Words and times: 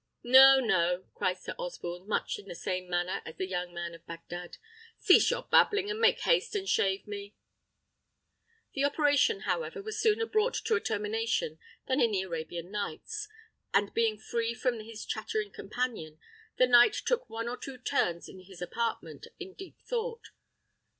"No, 0.23 0.59
no!" 0.59 1.05
cried 1.13 1.37
Sir 1.37 1.53
Osborne, 1.59 2.07
much 2.07 2.39
in 2.39 2.47
the 2.47 2.55
same 2.55 2.89
manner 2.89 3.21
as 3.23 3.35
the 3.35 3.45
young 3.45 3.71
man 3.71 3.93
of 3.93 4.03
Bagdad. 4.07 4.57
"Cease 4.97 5.29
your 5.29 5.43
babbling, 5.43 5.91
and 5.91 5.99
make 6.01 6.21
haste 6.21 6.55
and 6.55 6.67
shave 6.67 7.05
me." 7.05 7.35
The 8.73 8.83
operation, 8.83 9.41
however, 9.41 9.79
was 9.83 9.99
sooner 10.01 10.25
brought 10.25 10.55
to 10.55 10.73
a 10.75 10.81
termination 10.81 11.59
than 11.87 12.01
in 12.01 12.09
the 12.13 12.23
Arabian 12.23 12.71
Nights; 12.71 13.27
and 13.75 13.93
being 13.93 14.17
free 14.17 14.55
from 14.55 14.79
his 14.79 15.05
chattering 15.05 15.51
companion, 15.51 16.17
the 16.57 16.65
knight 16.65 16.93
took 16.93 17.29
one 17.29 17.47
or 17.47 17.55
two 17.57 17.77
turns 17.77 18.27
in 18.27 18.39
his 18.45 18.59
apartment 18.59 19.27
in 19.39 19.53
deep 19.53 19.77
thought. 19.83 20.29